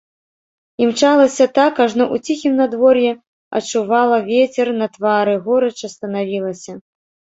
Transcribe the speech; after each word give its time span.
Імчалася 0.83 1.45
так, 1.57 1.73
ажно 1.85 2.03
ў 2.13 2.29
ціхім 2.29 2.53
надвор'і 2.61 3.09
адчувала 3.59 4.17
вецер 4.31 4.67
на 4.81 4.87
твары, 4.97 5.33
горача 5.49 5.87
станавілася. 5.97 6.73